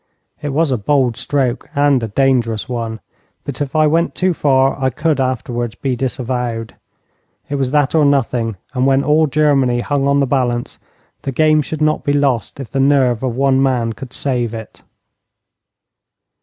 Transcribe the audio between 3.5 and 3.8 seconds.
if